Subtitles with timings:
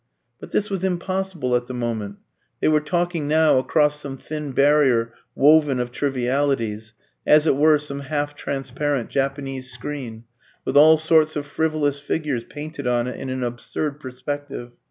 [0.39, 2.15] But this was impossible at the moment.
[2.59, 7.99] They were talking now across some thin barrier woven of trivialities, as it were some
[7.99, 10.23] half transparent Japanese screen,
[10.65, 14.71] with all sorts of frivolous figures painted on it in an absurd perspective.